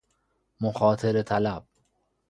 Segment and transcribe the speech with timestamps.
[0.61, 1.67] مخاطره طلب